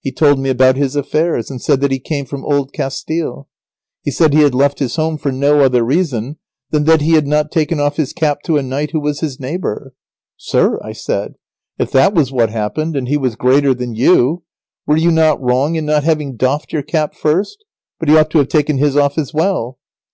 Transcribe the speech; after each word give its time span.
He 0.00 0.12
told 0.12 0.38
me 0.38 0.50
about 0.50 0.76
his 0.76 0.96
affairs, 0.96 1.50
and 1.50 1.58
said 1.62 1.80
that 1.80 1.90
he 1.90 1.98
came 1.98 2.26
from 2.26 2.44
Old 2.44 2.74
Castille. 2.74 3.48
He 4.02 4.10
said 4.10 4.34
he 4.34 4.42
had 4.42 4.54
left 4.54 4.80
his 4.80 4.96
home 4.96 5.16
for 5.16 5.32
no 5.32 5.62
other 5.62 5.82
reason 5.82 6.36
than 6.70 6.84
that 6.84 7.00
he 7.00 7.12
had 7.14 7.26
not 7.26 7.50
taken 7.50 7.80
off 7.80 7.96
his 7.96 8.12
cap 8.12 8.42
to 8.44 8.58
a 8.58 8.62
knight 8.62 8.90
who 8.90 9.00
was 9.00 9.20
his 9.20 9.40
neighbour. 9.40 9.94
"Sir," 10.36 10.78
I 10.84 10.92
said, 10.92 11.36
"if 11.78 11.90
that 11.92 12.12
was 12.12 12.30
what 12.30 12.50
happened, 12.50 12.94
and 12.96 13.08
he 13.08 13.16
was 13.16 13.34
greater 13.34 13.72
than 13.72 13.94
you, 13.94 14.42
were 14.86 14.98
you 14.98 15.10
not 15.10 15.40
wrong 15.40 15.74
in 15.76 15.86
not 15.86 16.04
having 16.04 16.36
doffed 16.36 16.74
your 16.74 16.82
cap 16.82 17.14
first? 17.14 17.64
but 17.98 18.10
he 18.10 18.18
ought 18.18 18.28
to 18.32 18.38
have 18.40 18.48
taken 18.48 18.76
his 18.76 18.94
off 18.94 19.16
as 19.16 19.32
well." 19.32 19.78